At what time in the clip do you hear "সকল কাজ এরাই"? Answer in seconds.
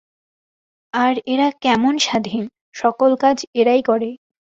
2.75-3.81